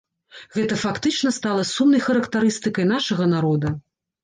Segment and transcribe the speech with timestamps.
[0.55, 3.77] Гэта фактычна стала сумнай характарыстыкай нашага народа.